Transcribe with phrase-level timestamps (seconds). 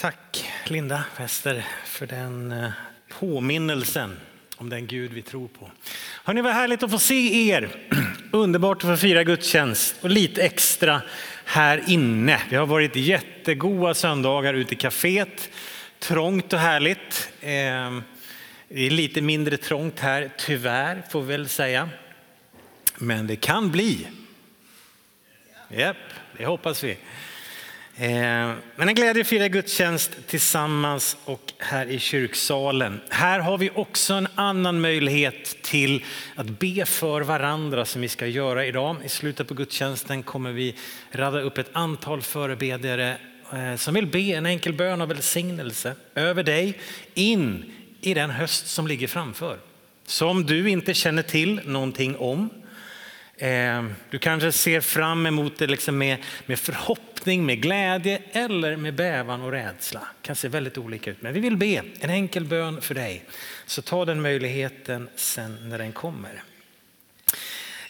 [0.00, 2.70] Tack Linda Wester för den eh,
[3.08, 4.16] påminnelsen
[4.56, 5.70] om den Gud vi tror på.
[6.24, 7.70] Hörrni, vad härligt att få se er.
[8.32, 11.02] Underbart att få fira gudstjänst och lite extra
[11.44, 12.40] här inne.
[12.50, 15.50] Vi har varit jättegoda söndagar ute i kaféet.
[15.98, 17.30] Trångt och härligt.
[17.40, 18.02] Ehm,
[18.68, 21.88] det är lite mindre trångt här, tyvärr får vi väl säga.
[22.96, 24.06] Men det kan bli.
[25.68, 25.96] Japp,
[26.36, 26.96] det hoppas vi.
[28.00, 33.00] Eh, men en glädje att fira gudstjänst tillsammans och här i kyrksalen.
[33.08, 36.04] Här har vi också en annan möjlighet till
[36.34, 38.96] att be för varandra som vi ska göra idag.
[39.04, 40.74] I slutet på gudstjänsten kommer vi
[41.12, 43.16] rada upp ett antal förebedjare
[43.52, 46.78] eh, som vill be en enkel bön av välsignelse över dig
[47.14, 49.58] in i den höst som ligger framför.
[50.06, 52.50] Som du inte känner till någonting om.
[53.38, 58.94] Ehm, du kanske ser fram emot det liksom med, med förhoppning, med glädje eller med
[58.94, 60.00] bävan och rädsla.
[60.00, 61.22] Det kan se väldigt olika ut.
[61.22, 63.24] Men vi vill be en enkel bön för dig.
[63.66, 66.42] Så ta den möjligheten sen när den kommer.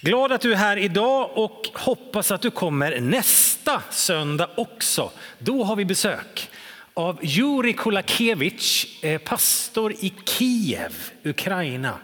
[0.01, 5.11] Glad att du är här idag och hoppas att du kommer nästa söndag också.
[5.39, 6.51] Då har vi besök
[6.95, 11.99] av Juri Kulakevich, eh, pastor i Kiev, Ukraina.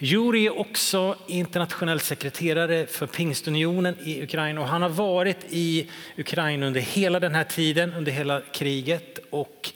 [0.00, 6.66] Juri är också internationell sekreterare för Pingstunionen i Ukraina och han har varit i Ukraina
[6.66, 9.72] under hela den här tiden, under hela kriget och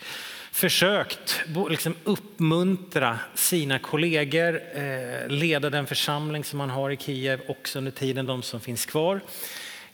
[0.53, 7.79] försökt liksom uppmuntra sina kollegor, eh, leda den församling som han har i Kiev också
[7.79, 9.21] under tiden, de som finns kvar.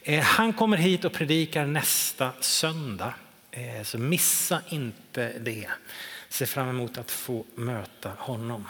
[0.01, 3.13] Eh, han kommer hit och predikar nästa söndag,
[3.51, 5.67] eh, så missa inte det.
[6.29, 8.65] Se fram emot att få möta honom.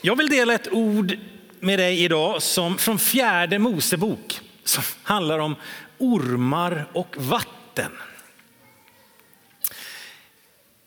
[0.00, 1.18] Jag vill dela ett ord
[1.60, 5.56] med dig idag som från fjärde Mosebok som handlar om
[5.98, 7.92] ormar och vatten.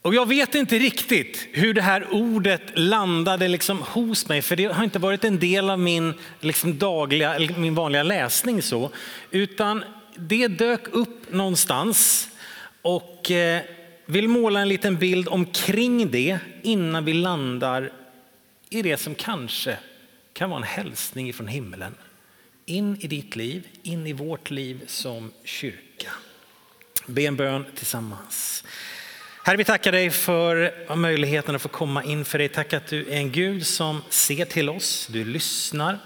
[0.02, 4.66] Och jag vet inte riktigt hur det här ordet landade liksom hos mig, för det
[4.66, 8.62] har inte varit en del av min, liksom dagliga, min vanliga läsning.
[8.62, 8.92] så,
[9.32, 9.84] Utan
[10.16, 12.28] det dök upp någonstans
[12.82, 13.62] och eh,
[14.06, 17.92] vill måla en liten bild omkring det innan vi landar
[18.74, 19.78] i det som kanske
[20.34, 21.96] kan vara en hälsning från himlen
[22.66, 26.12] in i ditt liv, in i vårt liv som kyrka.
[27.06, 28.64] Be en bön tillsammans.
[29.44, 32.50] Herre, vi tackar dig för möjligheten att få komma inför dig.
[32.50, 36.00] Tack att du är en Gud som ser till oss, du lyssnar.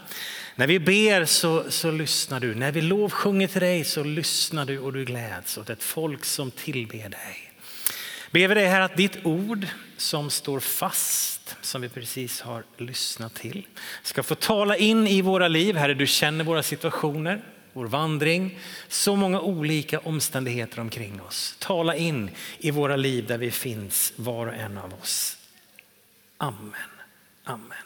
[0.56, 4.80] När vi ber så, så lyssnar du, när vi lovsjunger till dig så lyssnar du
[4.80, 7.45] och du gläds åt ett folk som tillber dig.
[8.35, 13.35] Ber vi dig här att ditt ord som står fast, som vi precis har lyssnat
[13.35, 13.68] till,
[14.03, 15.75] ska få tala in i våra liv.
[15.75, 17.41] Herre, du känner våra situationer,
[17.73, 21.56] vår vandring, så många olika omständigheter omkring oss.
[21.59, 25.38] Tala in i våra liv där vi finns, var och en av oss.
[26.38, 26.91] Amen.
[27.44, 27.85] Amen.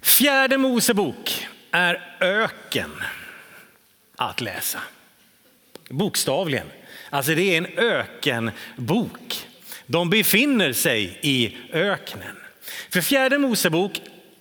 [0.00, 2.90] Fjärde Mosebok är öken
[4.16, 4.80] att läsa.
[5.88, 6.66] Bokstavligen.
[7.10, 9.46] Alltså det är en ökenbok.
[9.86, 12.36] De befinner sig i öknen.
[12.90, 14.00] För fjärde Mosebok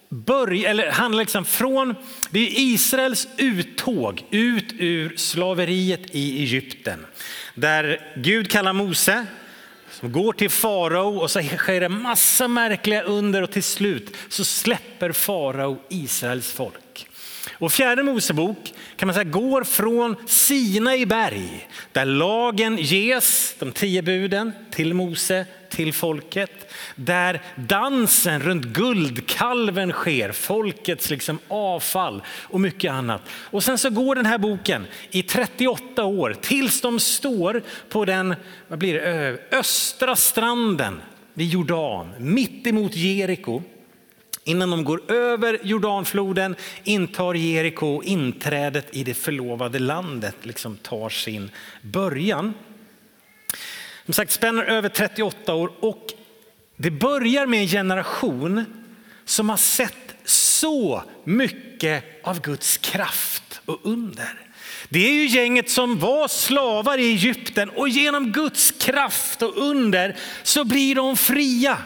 [0.09, 1.95] börj, eller handlar liksom från,
[2.29, 7.05] det är Israels uttåg ut ur slaveriet i Egypten.
[7.55, 9.25] Där Gud kallar Mose,
[9.91, 14.45] som går till farao och så sker det massa märkliga under och till slut så
[14.45, 16.88] släpper farao Israels folk.
[17.59, 23.71] Och fjärde Mosebok kan man säga går från Sina i berg där lagen ges, de
[23.71, 26.73] tio buden till Mose, till folket.
[26.95, 33.21] Där dansen runt guldkalven sker, folkets liksom avfall och mycket annat.
[33.29, 38.35] Och sen så går den här boken i 38 år tills de står på den
[38.67, 41.01] vad blir det, östra stranden
[41.33, 43.61] vid Jordan, mitt emot Jeriko.
[44.49, 51.09] Innan de går över Jordanfloden intar Jeriko och inträdet i det förlovade landet liksom tar
[51.09, 51.51] sin
[51.81, 52.53] början.
[54.05, 56.07] Som sagt spänner över 38 år och
[56.75, 58.65] det börjar med en generation
[59.25, 64.39] som har sett så mycket av Guds kraft och under.
[64.89, 70.17] Det är ju gänget som var slavar i Egypten och genom Guds kraft och under
[70.43, 71.77] så blir de fria.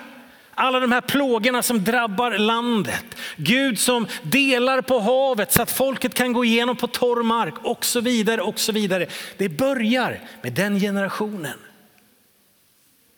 [0.56, 3.06] Alla de här plågorna som drabbar landet.
[3.38, 7.86] Gud som delar på havet så att folket kan gå igenom på torr mark och
[7.86, 9.08] så vidare och så vidare.
[9.38, 11.58] Det börjar med den generationen.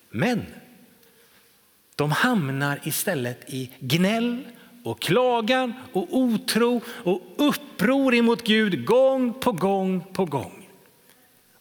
[0.09, 0.45] Men
[1.95, 4.43] de hamnar istället i gnäll
[4.83, 10.54] och klagan och otro och uppror emot Gud gång på gång på gång.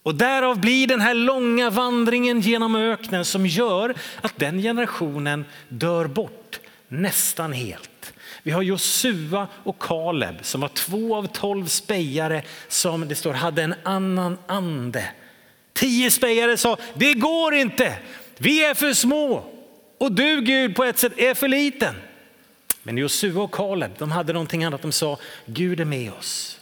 [0.04, 6.06] Och därav blir den här långa vandringen genom öknen som gör att den generationen dör
[6.06, 8.12] bort nästan helt.
[8.42, 13.62] Vi har Josua och Kaleb som var två av tolv spejare som det står hade
[13.62, 15.04] en annan ande.
[15.72, 17.98] Tio spejare sa det går inte,
[18.38, 19.44] vi är för små
[19.98, 21.94] och du Gud på ett sätt är för liten.
[22.82, 26.60] Men Josua och Kaleb de hade någonting annat, de sa Gud är med oss.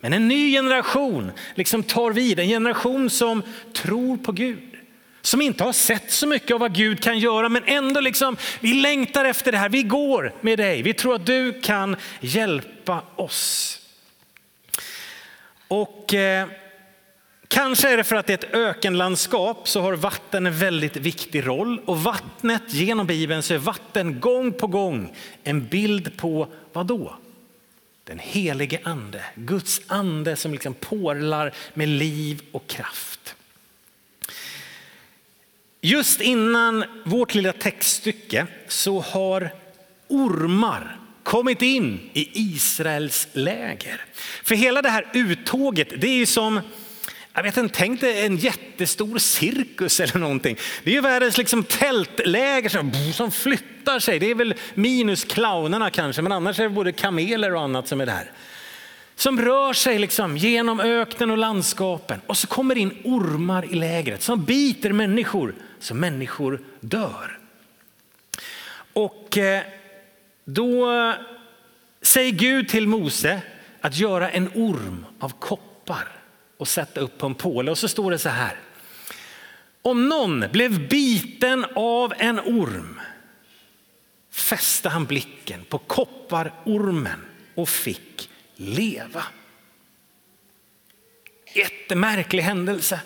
[0.00, 3.42] Men en ny generation liksom tar vid, en generation som
[3.72, 4.76] tror på Gud.
[5.22, 8.74] Som inte har sett så mycket av vad Gud kan göra men ändå liksom, vi
[8.74, 13.76] längtar efter det här, vi går med dig, vi tror att du kan hjälpa oss.
[15.68, 16.48] Och eh,
[17.52, 21.46] Kanske är det för att det är ett ökenlandskap så har vatten en väldigt viktig
[21.46, 26.86] roll och vattnet genom Bibeln så är vatten gång på gång en bild på vad
[26.86, 27.16] då?
[28.10, 33.34] Den helige ande, Guds ande som liksom porlar med liv och kraft.
[35.80, 39.54] Just innan vårt lilla textstycke så har
[40.08, 44.04] ormar kommit in i Israels läger.
[44.42, 46.60] För hela det här uttåget, det är ju som
[47.34, 50.56] jag vet inte, tänk dig en jättestor cirkus eller någonting.
[50.84, 54.18] Det är ju världens liksom tältläger som, som flyttar sig.
[54.18, 58.00] Det är väl minus clownerna kanske, men annars är det både kameler och annat som
[58.00, 58.30] är där.
[59.14, 64.22] Som rör sig liksom genom öknen och landskapen och så kommer in ormar i lägret
[64.22, 67.38] som biter människor så människor dör.
[68.92, 69.62] Och eh,
[70.44, 71.14] då
[72.02, 73.40] säger Gud till Mose
[73.80, 76.19] att göra en orm av koppar
[76.60, 77.70] och sätta upp på en påle.
[77.70, 78.56] Och så står det så här.
[79.82, 83.00] Om någon blev biten av en orm
[84.30, 87.20] fäste han blicken på kopparormen
[87.54, 89.24] och fick leva.
[91.54, 93.00] Jättemärklig händelse.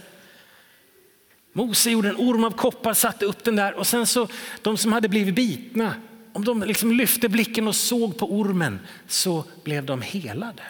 [1.52, 4.28] Mose gjorde en orm av koppar, satte upp den där och sen så
[4.62, 5.94] de som hade blivit bitna,
[6.32, 10.62] om de liksom lyfte blicken och såg på ormen så blev de helade.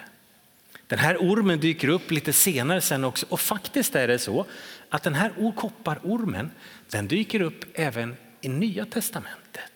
[0.94, 4.46] Den här ormen dyker upp lite senare sen också och faktiskt är det så
[4.88, 6.50] att den här kopparormen
[6.90, 9.72] den dyker upp även i Nya Testamentet.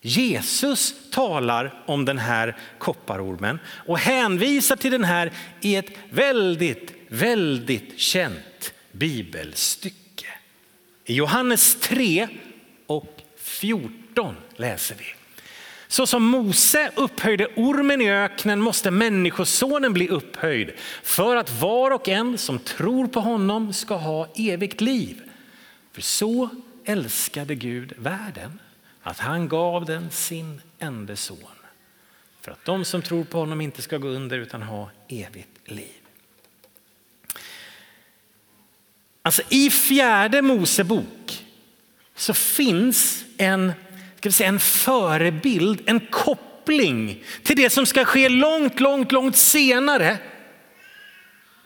[0.00, 7.98] Jesus talar om den här kopparormen och hänvisar till den här i ett väldigt, väldigt
[7.98, 10.28] känt bibelstycke.
[11.04, 12.28] I Johannes 3
[12.86, 15.21] och 14 läser vi.
[15.92, 20.72] Så som Mose upphöjde ormen i öknen måste människosonen bli upphöjd
[21.02, 25.22] för att var och en som tror på honom ska ha evigt liv.
[25.92, 26.48] För så
[26.84, 28.60] älskade Gud världen
[29.02, 31.38] att han gav den sin enda son
[32.40, 36.00] för att de som tror på honom inte ska gå under utan ha evigt liv.
[39.22, 41.46] Alltså i fjärde Mosebok
[42.14, 43.72] så finns en
[44.22, 49.36] ska vi säga, en förebild, en koppling till det som ska ske långt, långt, långt
[49.36, 50.18] senare.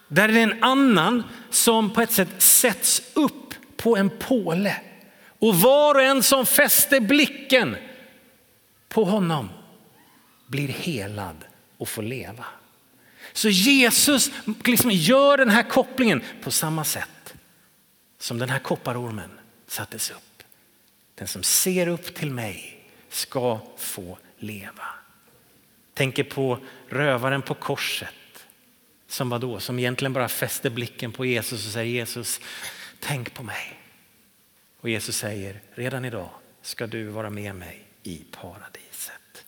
[0.07, 4.75] Där det är en annan som på ett sätt sätts upp på en påle.
[5.39, 7.75] Och var och en som fäster blicken
[8.89, 9.49] på honom
[10.47, 11.45] blir helad
[11.77, 12.45] och får leva.
[13.33, 14.31] Så Jesus
[14.65, 17.33] liksom gör den här kopplingen på samma sätt
[18.19, 19.31] som den här kopparormen
[19.67, 20.26] sattes upp.
[21.17, 24.85] Den som ser upp till mig ska få leva.
[25.93, 26.59] Tänker på
[26.89, 28.13] rövaren på korset
[29.07, 32.41] som var då, som egentligen bara fäster blicken på Jesus och säger Jesus,
[32.99, 33.79] tänk på mig.
[34.81, 36.29] Och Jesus säger, redan idag
[36.61, 39.45] ska du vara med mig i paradiset.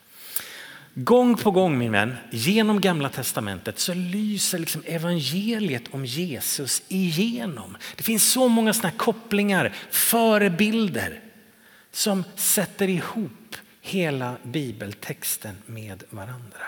[0.94, 7.78] Gång på gång min vän, genom gamla testamentet så lyser liksom evangeliet om Jesus igenom.
[7.96, 11.22] Det finns så många sådana kopplingar, förebilder
[11.92, 16.66] som sätter ihop hela bibeltexten med varandra.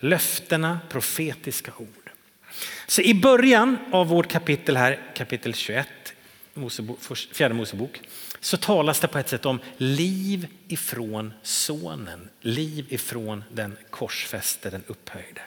[0.00, 2.10] Löftena, profetiska ord.
[2.86, 5.88] Så i början av vårt kapitel här, kapitel 21,
[7.32, 8.00] fjärde Mosebok,
[8.40, 14.82] så talas det på ett sätt om liv ifrån sonen, liv ifrån den korsfäste, den
[14.86, 15.40] upphöjde.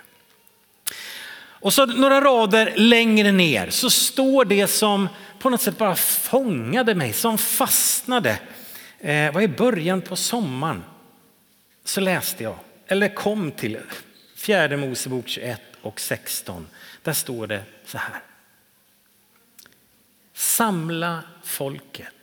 [1.62, 5.08] Och så några rader längre ner så står det som
[5.39, 8.39] på något sätt bara fångade mig, som fastnade
[9.00, 10.84] eh, var i början på sommaren
[11.84, 12.56] så läste jag,
[12.88, 13.79] eller kom till
[14.36, 16.68] fjärde Mosebok 21 och 16.
[17.03, 18.22] Där står det så här.
[20.34, 22.13] Samla folket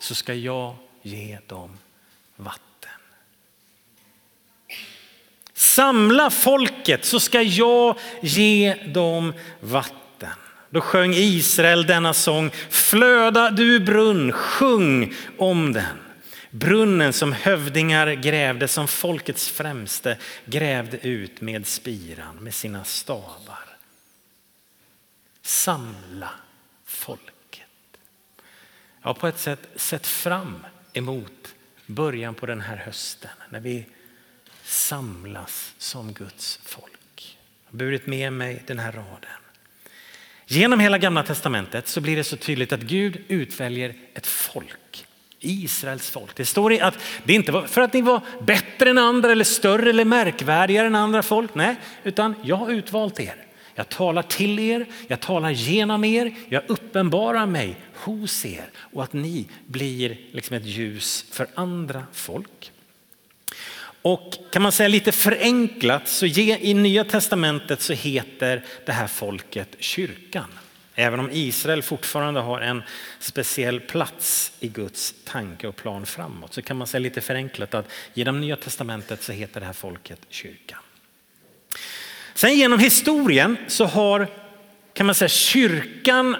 [0.00, 1.78] så ska jag ge dem
[2.36, 2.90] vatten.
[5.52, 9.96] Samla folket så ska jag ge dem vatten.
[10.70, 15.96] Då sjöng Israel denna sång, flöda du brunn, sjung om den.
[16.50, 23.76] Brunnen som hövdingar grävde, som folkets främste grävde ut med spiran, med sina stavar.
[25.42, 26.30] Samla
[26.84, 27.66] folket.
[29.02, 31.54] Jag har på ett sätt sett fram emot
[31.86, 33.86] början på den här hösten när vi
[34.64, 37.38] samlas som Guds folk.
[37.64, 39.39] Jag har burit med mig den här raden.
[40.52, 45.06] Genom hela gamla testamentet så blir det så tydligt att Gud utväljer ett folk.
[45.40, 46.36] Israels folk.
[46.36, 49.90] Det står att det inte var för att ni var bättre än andra eller större
[49.90, 51.54] eller märkvärdigare än andra folk.
[51.54, 53.34] Nej, utan jag har utvalt er.
[53.74, 59.12] Jag talar till er, jag talar genom er, jag uppenbarar mig hos er och att
[59.12, 62.72] ni blir liksom ett ljus för andra folk.
[64.02, 69.76] Och kan man säga lite förenklat så i Nya Testamentet så heter det här folket
[69.78, 70.48] kyrkan.
[70.94, 72.82] Även om Israel fortfarande har en
[73.18, 77.90] speciell plats i Guds tanke och plan framåt så kan man säga lite förenklat att
[78.14, 80.78] genom Nya Testamentet så heter det här folket kyrkan.
[82.34, 84.28] Sen genom historien så har
[84.92, 86.36] kan man säga kyrkan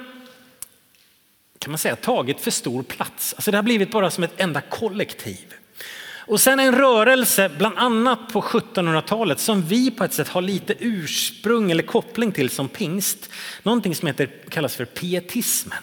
[1.58, 3.34] kan man säga tagit för stor plats.
[3.34, 5.54] Alltså det har blivit bara som ett enda kollektiv.
[6.30, 10.75] Och sen en rörelse, bland annat på 1700-talet, som vi på ett sätt har lite
[10.78, 13.30] ursprung eller koppling till som pingst.
[13.62, 15.78] Någonting som heter, kallas för pietismen.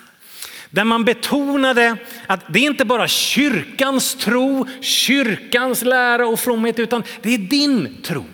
[0.70, 7.04] Där man betonade att det är inte bara kyrkans tro, kyrkans lära och fromhet, utan
[7.22, 8.25] det är din tro.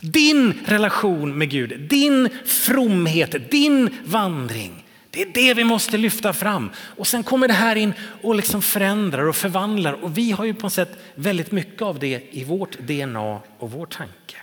[0.00, 4.84] Din relation med Gud, din fromhet, din vandring.
[5.10, 6.70] Det är det vi måste lyfta fram.
[6.76, 9.92] Och sen kommer det här in och liksom förändrar och förvandlar.
[9.92, 13.70] Och vi har ju på något sätt väldigt mycket av det i vårt DNA och
[13.70, 14.36] vår tanke.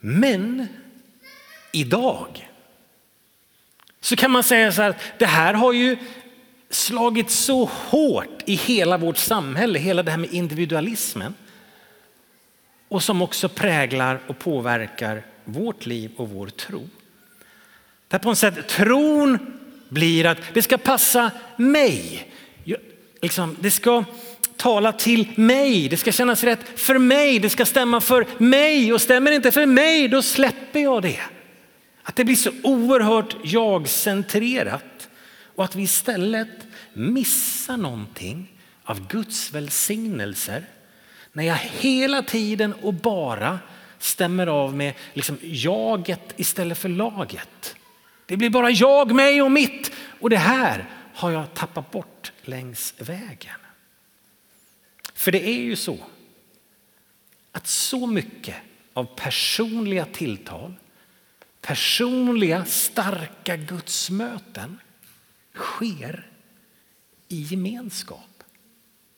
[0.00, 0.68] Men
[1.72, 2.48] idag
[4.00, 5.96] så kan man säga så här att det här har ju
[6.70, 11.34] slagit så hårt i hela vårt samhälle, hela det här med individualismen.
[12.88, 16.88] Och som också präglar och påverkar vårt liv och vår tro.
[18.08, 19.38] Där på något sätt tron
[19.88, 22.28] blir att det ska passa mig.
[23.22, 24.04] Liksom, det ska
[24.56, 29.00] tala till mig, det ska kännas rätt för mig, det ska stämma för mig och
[29.00, 31.20] stämmer det inte för mig då släpper jag det.
[32.02, 35.08] Att det blir så oerhört jag-centrerat
[35.54, 36.48] och att vi istället
[36.92, 38.52] missar någonting
[38.84, 40.64] av Guds välsignelser
[41.32, 43.58] när jag hela tiden och bara
[43.98, 47.75] stämmer av med liksom jaget istället för laget.
[48.26, 49.92] Det blir bara jag, mig och mitt.
[50.20, 53.60] Och det här har jag tappat bort längs vägen.
[55.14, 55.98] För det är ju så
[57.52, 58.56] att så mycket
[58.92, 60.74] av personliga tilltal,
[61.60, 64.78] personliga starka gudsmöten
[65.54, 66.30] sker
[67.28, 68.42] i gemenskap.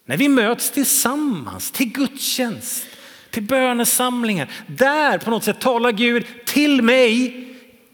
[0.05, 2.87] När vi möts tillsammans till gudstjänst,
[3.31, 4.51] till bönesamlingar.
[4.67, 7.48] Där på något sätt talar Gud till mig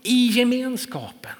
[0.04, 1.36] i gemenskapen.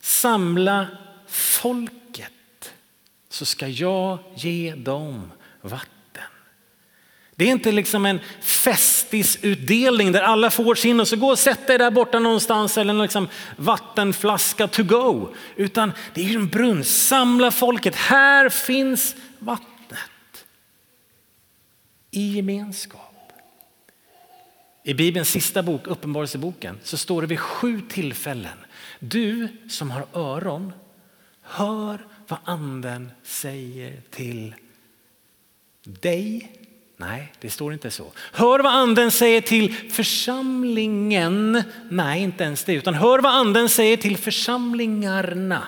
[0.00, 0.86] Samla
[1.28, 2.32] folket
[3.28, 5.88] så ska jag ge dem vatten.
[7.36, 11.66] Det är inte liksom en festisutdelning där alla får sin och så gå och sätt
[11.66, 15.34] dig där borta någonstans eller en liksom vattenflaska to go.
[15.56, 16.84] Utan det är en brunn.
[16.84, 17.94] Samla folket.
[17.94, 20.46] Här finns vattnet.
[22.10, 23.07] I gemenskap.
[24.82, 28.58] I Bibelns sista bok, Uppenbarelseboken, så står det vid sju tillfällen.
[28.98, 30.72] Du som har öron,
[31.42, 34.54] hör vad anden säger till
[35.82, 36.52] dig.
[36.96, 38.12] Nej, det står inte så.
[38.32, 41.62] Hör vad anden säger till församlingen.
[41.90, 45.66] Nej, inte ens det, utan hör vad anden säger till församlingarna.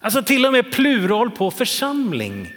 [0.00, 2.52] Alltså till och med plural på församling.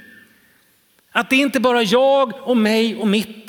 [1.11, 3.48] Att det är inte bara jag och mig och mitt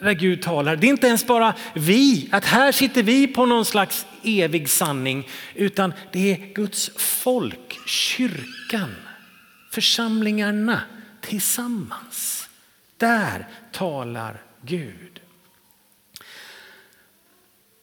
[0.00, 0.76] där Gud talar.
[0.76, 5.28] Det är inte ens bara vi, att här sitter vi på någon slags evig sanning,
[5.54, 8.94] utan det är Guds folk, kyrkan,
[9.70, 10.82] församlingarna
[11.20, 12.48] tillsammans.
[12.96, 15.20] Där talar Gud.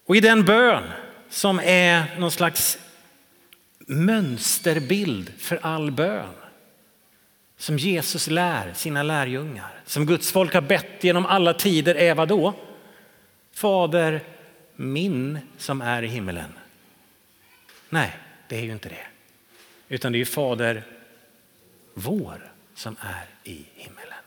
[0.07, 0.84] Och i den bön
[1.29, 2.77] som är någon slags
[3.88, 6.34] mönsterbild för all bön
[7.57, 12.27] som Jesus lär sina lärjungar, som Guds folk har bett genom alla tider är vad
[12.27, 12.54] då?
[13.51, 14.22] Fader
[14.75, 16.54] min som är i himmelen.
[17.89, 19.08] Nej, det är ju inte det.
[19.89, 20.84] Utan det är ju Fader
[21.94, 24.24] vår som är i himmelen.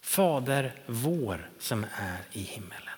[0.00, 2.88] Fader vår som är i himmelen.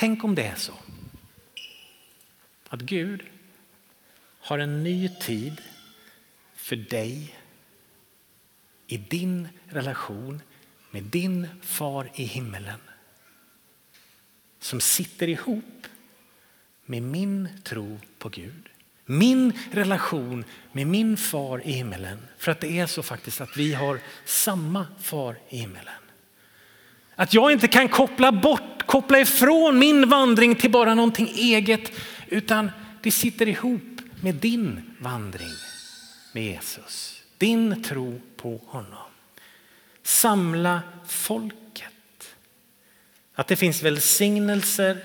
[0.00, 0.72] tänk om det är så.
[2.68, 3.22] Att Gud
[4.40, 5.60] har en ny tid
[6.54, 7.34] för dig
[8.90, 10.42] i din relation
[10.90, 12.80] med din far i himmelen.
[14.60, 15.86] Som sitter ihop
[16.86, 18.68] med min tro på Gud.
[19.06, 22.18] Min relation med min far i himmelen.
[22.38, 25.94] För att det är så faktiskt att vi har samma far i himmelen.
[27.14, 31.92] Att jag inte kan koppla bort, koppla ifrån min vandring till bara någonting eget.
[32.28, 32.70] Utan
[33.02, 35.54] det sitter ihop med din vandring
[36.32, 37.19] med Jesus.
[37.40, 39.10] Din tro på honom.
[40.02, 42.34] Samla folket.
[43.34, 44.98] Att det finns välsignelser,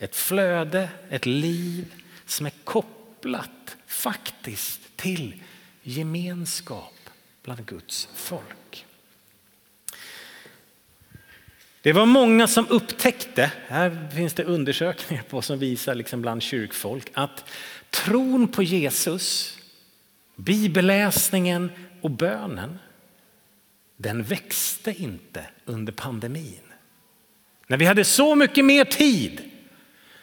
[0.00, 1.94] ett flöde, ett liv
[2.26, 5.42] som är kopplat faktiskt till
[5.82, 6.94] gemenskap
[7.42, 8.86] bland Guds folk.
[11.82, 17.10] Det var många som upptäckte, här finns det undersökningar på som visar liksom bland kyrkfolk,
[17.14, 17.44] att
[17.90, 19.58] tron på Jesus,
[20.44, 21.70] bibelläsningen
[22.00, 22.78] och bönen,
[23.96, 26.60] den växte inte under pandemin.
[27.66, 29.40] När vi hade så mycket mer tid,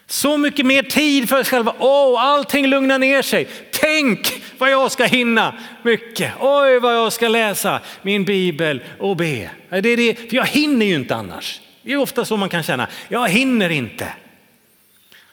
[0.07, 1.75] så mycket mer tid för oss själva.
[1.79, 3.47] Åh, oh, allting lugnar ner sig.
[3.71, 6.33] Tänk vad jag ska hinna mycket.
[6.39, 9.49] Oj, vad jag ska läsa min bibel och be.
[9.69, 11.61] Det är det, för jag hinner ju inte annars.
[11.81, 12.87] Det är ofta så man kan känna.
[13.07, 14.13] Jag hinner inte.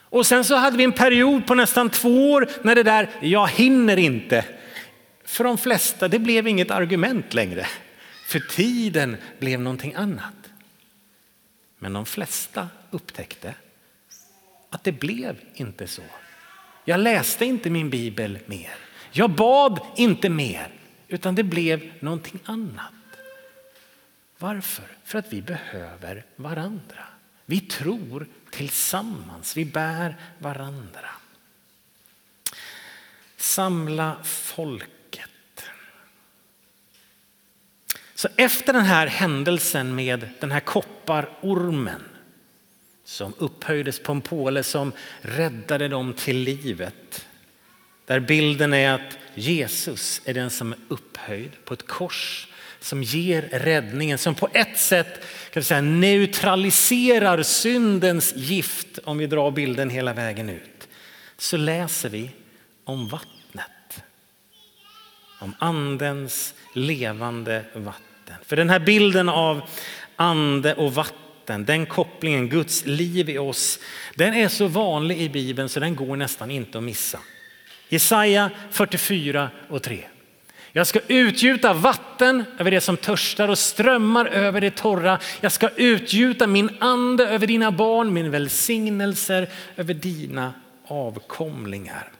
[0.00, 3.48] Och sen så hade vi en period på nästan två år när det där jag
[3.48, 4.44] hinner inte.
[5.26, 7.66] För de flesta, det blev inget argument längre.
[8.26, 10.34] För tiden blev någonting annat.
[11.78, 13.54] Men de flesta upptäckte
[14.70, 16.02] att det blev inte så.
[16.84, 18.74] Jag läste inte min bibel mer.
[19.12, 20.68] Jag bad inte mer,
[21.08, 22.92] utan det blev någonting annat.
[24.38, 24.84] Varför?
[25.04, 27.04] För att vi behöver varandra.
[27.46, 31.10] Vi tror tillsammans, vi bär varandra.
[33.36, 34.90] Samla folket.
[38.16, 42.02] Så efter den här händelsen med den här kopparormen
[43.04, 47.26] som upphöjdes på en påle som räddade dem till livet.
[48.06, 52.48] Där bilden är att Jesus är den som är upphöjd på ett kors
[52.80, 55.14] som ger räddningen, som på ett sätt
[55.50, 60.88] kan vi säga, neutraliserar syndens gift om vi drar bilden hela vägen ut.
[61.36, 62.30] Så läser vi
[62.84, 64.02] om vattnet.
[65.40, 68.05] Om andens levande vatten.
[68.44, 69.60] För den här bilden av
[70.16, 73.78] ande och vatten vatten, den kopplingen, Guds liv i oss,
[74.14, 77.18] den är så vanlig i Bibeln så den går nästan inte att missa.
[77.88, 80.04] Jesaja 44 och 3.
[80.72, 85.18] Jag ska utgjuta vatten över det som törstar och strömmar över det torra.
[85.40, 90.54] Jag ska utgjuta min ande över dina barn, min välsignelser över dina
[90.88, 92.12] avkomlingar.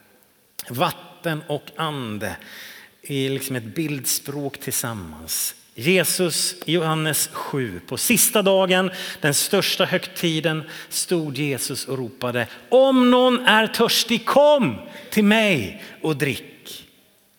[0.68, 2.36] Vatten och ande
[3.02, 5.54] är liksom ett bildspråk tillsammans.
[5.78, 13.10] Jesus i Johannes 7, på sista dagen, den största högtiden, stod Jesus och ropade om
[13.10, 14.76] någon är törstig kom
[15.10, 16.86] till mig och drick.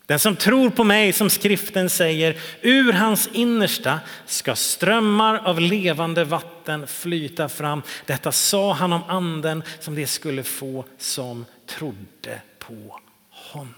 [0.05, 6.23] Den som tror på mig, som skriften säger, ur hans innersta ska strömmar av levande
[6.23, 7.81] vatten flyta fram.
[8.05, 13.73] Detta sa han om anden som det skulle få som trodde på honom.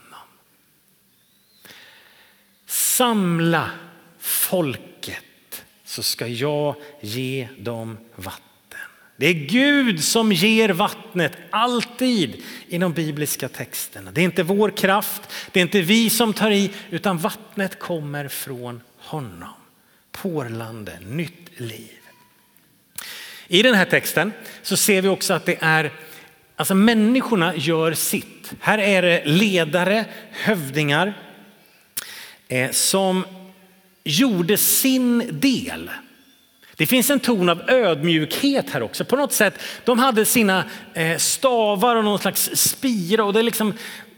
[2.68, 3.70] Samla
[4.50, 8.44] folket så ska jag ge dem vatten.
[9.18, 14.12] Det är Gud som ger vattnet alltid i de bibliska texterna.
[14.12, 18.28] Det är inte vår kraft, det är inte vi som tar i, utan vattnet kommer
[18.28, 19.54] från honom.
[20.12, 22.00] Porlande, nytt liv.
[23.48, 24.32] I den här texten
[24.62, 25.94] så ser vi också att det är,
[26.56, 28.54] alltså människorna gör sitt.
[28.60, 31.14] Här är det ledare, hövdingar
[32.48, 33.26] eh, som
[34.10, 35.90] gjorde sin del.
[36.76, 39.06] Det finns en ton av ödmjukhet här också.
[39.06, 43.74] På något sätt, de hade sina eh, stavar och någon slags spira och det liksom,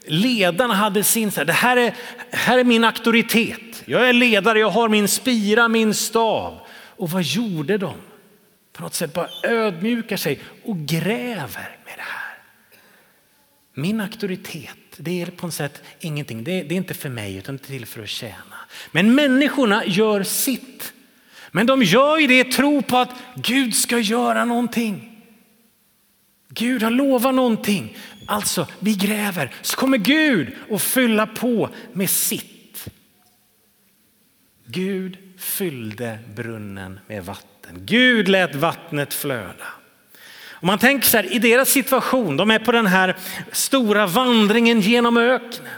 [0.06, 1.94] ledarna hade sin, så här, det här är,
[2.32, 3.84] här är min auktoritet.
[3.86, 6.60] Jag är ledare, jag har min spira, min stav.
[6.98, 7.94] Och vad gjorde de?
[8.74, 12.11] På något sätt bara ödmjukar sig och gräver med det här.
[13.74, 16.44] Min auktoritet, det är på något sätt ingenting.
[16.44, 18.56] Det är, det är inte för mig utan det är till för att tjäna.
[18.92, 20.94] Men människorna gör sitt.
[21.52, 25.24] Men de gör ju det i tro på att Gud ska göra någonting.
[26.50, 27.98] Gud har lovat någonting.
[28.26, 32.88] Alltså, vi gräver så kommer Gud att fylla på med sitt.
[34.66, 37.86] Gud fyllde brunnen med vatten.
[37.86, 39.81] Gud lät vattnet flöda.
[40.62, 43.18] Om man tänker så här, i deras situation, de är på den här
[43.52, 45.74] stora vandringen genom öknen.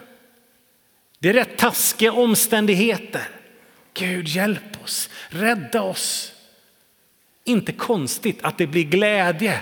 [1.19, 3.27] Det är rätt taskiga omständigheter.
[3.93, 6.33] Gud hjälp oss, rädda oss.
[7.43, 9.59] Inte konstigt att det blir glädje.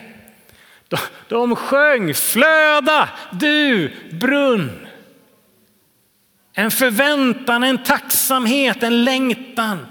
[0.87, 4.87] De, de sjöng flöda du brunn.
[6.53, 9.87] En förväntan, en tacksamhet, en längtan.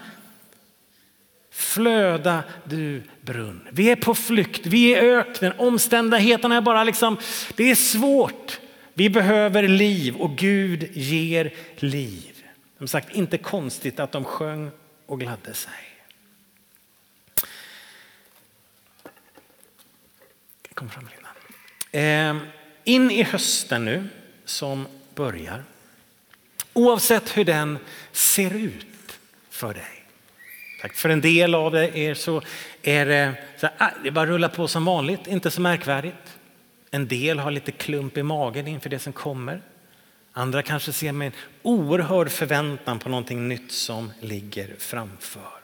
[1.60, 3.68] Flöda du brunn.
[3.70, 7.16] Vi är på flykt, vi är i öknen, omständigheterna är bara liksom,
[7.56, 8.60] det är svårt.
[8.94, 12.44] Vi behöver liv och Gud ger liv.
[12.78, 14.70] Som sagt, inte konstigt att de sjöng
[15.06, 15.72] och gladde sig.
[20.74, 21.30] Kom fram Linda.
[21.92, 22.40] Ehm,
[22.84, 24.08] in i hösten nu
[24.44, 25.64] som börjar.
[26.72, 27.78] Oavsett hur den
[28.12, 29.20] ser ut
[29.50, 29.99] för dig.
[30.88, 32.42] För en del av er så
[32.82, 36.38] är det, så här, ah, det bara rulla på som vanligt, inte så märkvärdigt.
[36.90, 39.62] En del har lite klump i magen inför det som kommer.
[40.32, 45.60] Andra kanske ser med en oerhörd förväntan på någonting nytt som ligger framför.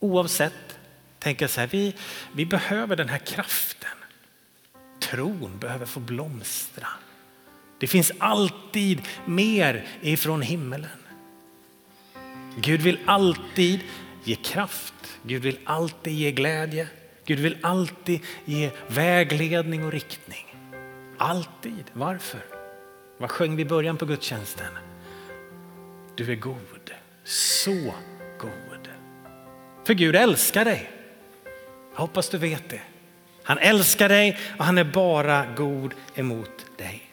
[0.00, 0.78] Oavsett,
[1.18, 1.94] tänker jag så här, vi,
[2.32, 3.90] vi behöver den här kraften.
[5.00, 6.88] Tron behöver få blomstra.
[7.78, 10.90] Det finns alltid mer ifrån himmelen.
[12.60, 13.80] Gud vill alltid
[14.24, 14.94] ge kraft.
[15.22, 16.88] Gud vill alltid ge glädje.
[17.24, 20.54] Gud vill alltid ge vägledning och riktning.
[21.18, 21.84] Alltid.
[21.92, 22.40] Varför?
[23.18, 24.72] Vad sjöng vi i början på gudstjänsten?
[26.16, 26.90] Du är god,
[27.24, 27.94] så
[28.40, 28.88] god.
[29.84, 30.90] För Gud älskar dig.
[31.92, 32.80] Jag hoppas du vet det.
[33.42, 37.10] Han älskar dig och han är bara god emot dig.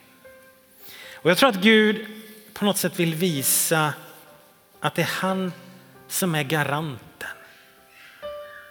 [1.14, 2.06] Och jag tror att Gud
[2.54, 3.94] på något sätt vill visa
[4.86, 5.54] att det är han
[6.08, 7.30] som är garanten.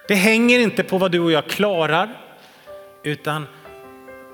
[0.09, 2.21] Det hänger inte på vad du och jag klarar
[3.03, 3.47] utan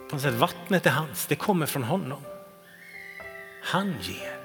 [0.09, 2.21] på något sätt vattnet är hans, det kommer från honom.
[3.65, 4.37] Han ger.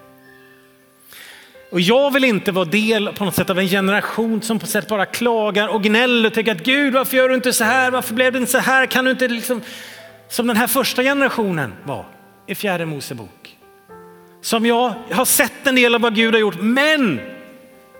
[1.72, 4.88] Och jag vill inte vara del på något sätt av en generation som på sätt
[4.88, 8.14] bara klagar och gnäller och tänker att Gud varför gör du inte så här, varför
[8.14, 9.62] blev det inte så här, kan du inte liksom
[10.30, 12.06] som den här första generationen var
[12.48, 13.58] i fjärde Mosebok.
[14.46, 17.20] Som jag har sett en del av vad Gud har gjort, men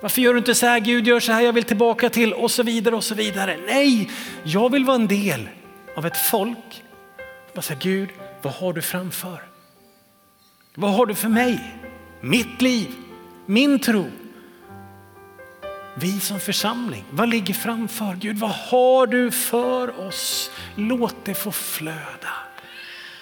[0.02, 2.52] varför gör du inte så här, Gud gör så här, jag vill tillbaka till och
[2.52, 3.58] så vidare och så vidare.
[3.68, 4.10] Nej,
[4.44, 5.50] jag vill vara en del
[5.96, 6.84] av ett folk.
[7.56, 8.10] Bara säga, Gud,
[8.42, 9.40] vad har du framför?
[10.76, 11.76] Vad har du för mig?
[12.22, 12.88] Mitt liv,
[13.46, 14.06] min tro.
[15.96, 18.16] Vi som församling, vad ligger framför?
[18.20, 20.52] Gud, vad har du för oss?
[20.76, 22.34] Låt det få flöda.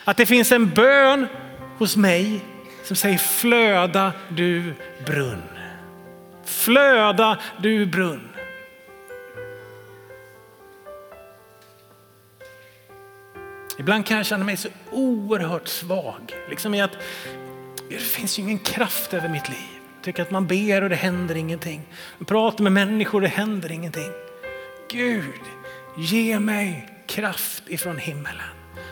[0.04, 1.28] Att det finns en bön
[1.78, 2.42] hos mig
[2.84, 4.74] som säger flöda du
[5.06, 5.44] brunn.
[6.46, 8.30] Flöda du brunn.
[13.78, 16.36] Ibland kan jag känna mig så oerhört svag.
[16.50, 16.98] Liksom i att
[17.90, 19.58] det finns ju ingen kraft över mitt liv.
[19.96, 21.82] Jag tycker att man ber och det händer ingenting.
[22.18, 24.12] Man pratar med människor och det händer ingenting.
[24.92, 25.42] Gud,
[25.98, 28.42] ge mig kraft ifrån himmelen.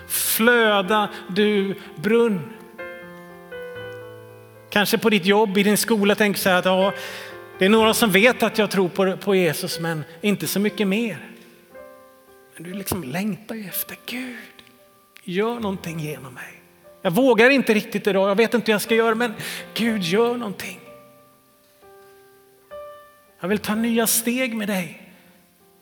[0.07, 2.60] Flöda du brunn.
[4.71, 6.93] Kanske på ditt jobb, i din skola tänker så här att ja,
[7.59, 10.87] det är några som vet att jag tror på, på Jesus men inte så mycket
[10.87, 11.17] mer.
[12.55, 14.37] Men du liksom längtar ju efter Gud.
[15.23, 16.61] Gör någonting genom mig.
[17.01, 19.33] Jag vågar inte riktigt idag, jag vet inte hur jag ska göra men
[19.73, 20.79] Gud gör någonting.
[23.39, 25.01] Jag vill ta nya steg med dig.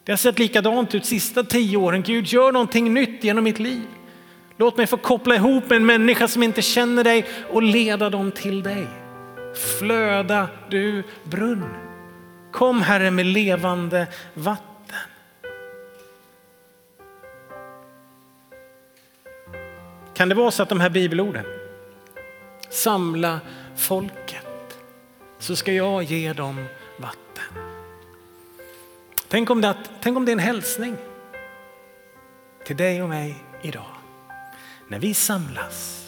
[0.04, 2.02] Det har sett likadant ut sista tio åren.
[2.02, 3.82] Gud gör någonting nytt genom mitt liv.
[4.60, 8.32] Låt mig få koppla ihop med en människa som inte känner dig och leda dem
[8.32, 8.88] till dig.
[9.80, 11.74] Flöda du brunn.
[12.52, 14.66] Kom Herre med levande vatten.
[20.14, 21.46] Kan det vara så att de här bibelorden,
[22.70, 23.40] samla
[23.78, 24.78] folket
[25.38, 26.66] så ska jag ge dem
[26.98, 27.64] vatten.
[29.28, 30.96] Tänk om det, tänk om det är en hälsning
[32.66, 33.99] till dig och mig idag
[34.90, 36.06] när vi samlas.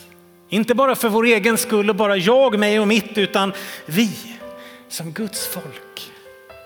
[0.48, 3.52] Inte bara för vår egen skull och bara jag, mig och mitt, utan
[3.86, 4.38] vi
[4.88, 6.12] som Guds folk.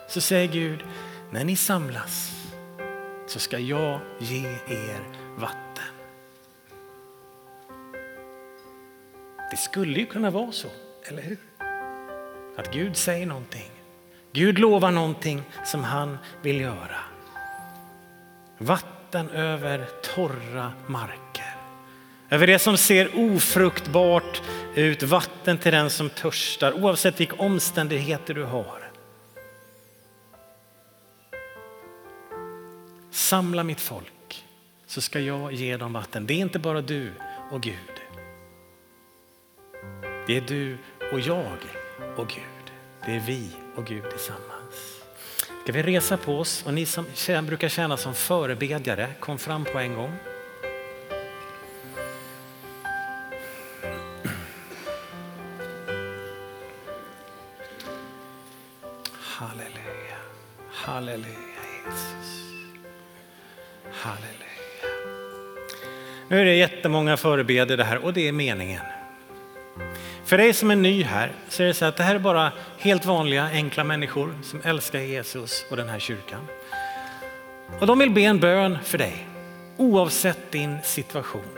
[0.08, 0.84] Så säger Gud,
[1.30, 2.32] när ni samlas
[3.26, 5.00] så ska jag ge er
[5.36, 5.84] vatten.
[9.50, 10.68] Det skulle ju kunna vara så,
[11.04, 11.38] eller hur?
[12.56, 13.70] Att Gud säger någonting.
[14.32, 16.98] Gud lovar någonting som han vill göra.
[18.58, 21.55] Vatten över torra marker.
[22.30, 24.42] Över det som ser ofruktbart
[24.74, 28.90] ut, vatten till den som törstar oavsett vilka omständigheter du har.
[33.10, 34.44] Samla mitt folk
[34.86, 36.26] så ska jag ge dem vatten.
[36.26, 37.12] Det är inte bara du
[37.50, 37.74] och Gud.
[40.26, 40.78] Det är du
[41.12, 41.58] och jag
[42.16, 42.72] och Gud.
[43.06, 45.02] Det är vi och Gud tillsammans.
[45.62, 47.06] Ska vi resa på oss och ni som
[47.46, 50.12] brukar tjäna som förebedjare, kom fram på en gång.
[60.96, 61.26] Halleluja
[61.86, 62.42] Jesus.
[63.92, 64.46] Halleluja.
[66.28, 68.82] Nu är det jättemånga förebedjare här och det är meningen.
[70.24, 72.52] För dig som är ny här så är det så att det här är bara
[72.78, 76.46] helt vanliga enkla människor som älskar Jesus och den här kyrkan.
[77.80, 79.26] Och de vill be en bön för dig
[79.76, 81.48] oavsett din situation.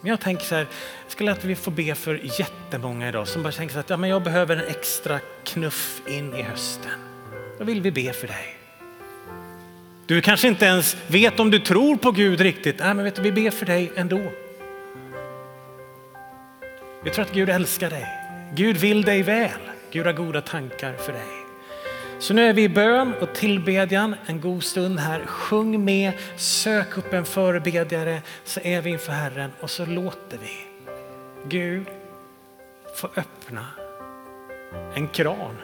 [0.00, 0.66] Men jag tänker så här,
[1.04, 3.96] jag skulle att vi får be för jättemånga idag som bara tänker så att ja,
[3.96, 7.06] men jag behöver en extra knuff in i hösten.
[7.58, 8.55] Då vill vi be för dig.
[10.06, 12.78] Du kanske inte ens vet om du tror på Gud riktigt.
[12.78, 14.20] Nej, men vet du, vi ber för dig ändå.
[17.04, 18.06] Vi tror att Gud älskar dig.
[18.54, 19.50] Gud vill dig väl.
[19.90, 21.46] Gud har goda tankar för dig.
[22.18, 25.26] Så nu är vi i bön och tillbedjan en god stund här.
[25.26, 30.66] Sjung med, sök upp en förebedjare så är vi inför Herren och så låter vi
[31.48, 31.86] Gud
[32.94, 33.66] få öppna
[34.94, 35.56] en kran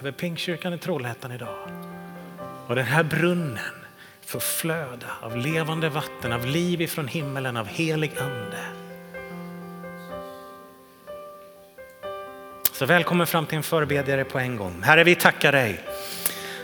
[0.00, 1.87] över Pingstkyrkan i Trollhättan idag.
[2.68, 3.58] Och den här brunnen
[4.26, 8.58] får flöda av levande vatten, av liv ifrån himmelen, av helig ande.
[12.72, 14.82] Så välkommen fram till en förebedjare på en gång.
[14.82, 15.80] Herre, vi tackar dig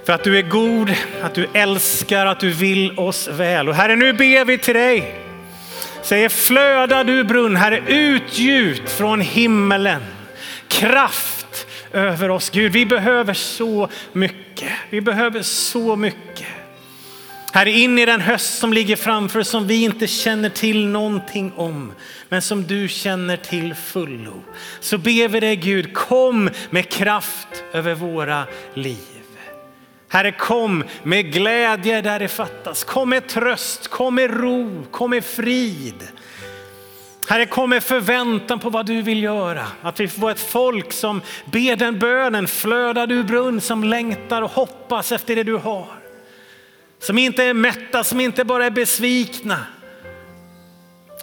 [0.04, 3.68] för att du är god, att du älskar, att du vill oss väl.
[3.68, 5.14] Och Herre, nu ber vi till dig.
[6.02, 10.02] Säger flöda du brunn, Herre, utgjut från himmelen.
[10.68, 12.50] Kraft över oss.
[12.50, 14.53] Gud, vi behöver så mycket.
[14.90, 16.46] Vi behöver så mycket.
[17.52, 21.52] Herre, in i den höst som ligger framför oss som vi inte känner till någonting
[21.56, 21.92] om,
[22.28, 24.42] men som du känner till fullo.
[24.80, 28.98] Så ber vi dig Gud, kom med kraft över våra liv.
[30.08, 32.84] Herre, kom med glädje där det fattas.
[32.84, 36.08] Kom med tröst, kom med ro, kom med frid.
[37.28, 39.66] Herre, kom med förväntan på vad du vill göra.
[39.82, 44.50] Att vi får ett folk som ber den bönen, flödar du brunn, som längtar och
[44.50, 45.86] hoppas efter det du har.
[46.98, 49.66] Som inte är mätta, som inte bara är besvikna,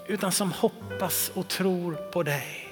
[0.08, 2.68] utan som hoppas och tror på dig.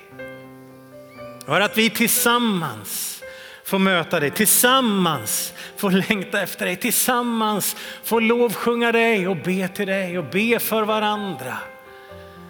[1.46, 3.24] Och att vi tillsammans
[3.66, 9.88] får möta dig, tillsammans får längta efter dig, tillsammans får lovsjunga dig och be till
[9.88, 11.58] dig och be för varandra.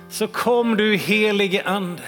[0.09, 2.03] Så kom du helige ande.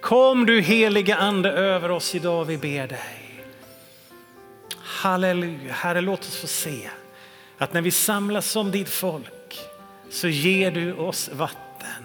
[0.00, 3.44] Kom du helige ande över oss idag, vi ber dig.
[4.78, 6.90] Halleluja, Herre låt oss få se
[7.58, 9.60] att när vi samlas som ditt folk
[10.10, 12.04] så ger du oss vatten.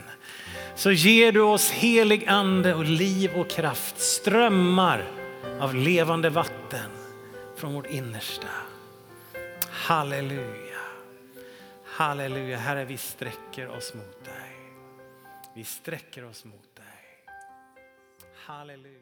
[0.75, 5.05] Så ger du oss helig ande och liv och kraft, strömmar
[5.59, 6.91] av levande vatten
[7.57, 8.47] från vårt innersta.
[9.69, 10.79] Halleluja.
[11.85, 14.20] Halleluja, Herre vi sträcker oss mot.
[15.61, 17.25] Vi sträcker oss mot dig.
[18.35, 19.00] Halleluja.